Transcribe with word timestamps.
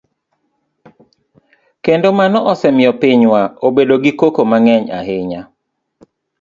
Kendo 1.83 2.07
mano 2.19 2.39
osemiyo 2.51 2.91
pinywa 3.01 3.41
obedo 3.67 3.95
gi 4.03 4.11
koko 4.19 4.41
mang'eny 4.51 4.85
ahinya. 4.99 5.41